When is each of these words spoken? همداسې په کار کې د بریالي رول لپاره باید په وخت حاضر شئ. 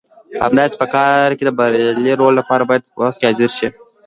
همداسې 0.45 0.75
په 0.81 0.85
کار 0.95 1.27
کې 1.37 1.43
د 1.45 1.49
بریالي 1.57 2.13
رول 2.19 2.33
لپاره 2.39 2.63
باید 2.69 2.83
په 2.87 2.93
وخت 3.03 3.19
حاضر 3.25 3.51
شئ. 3.57 3.69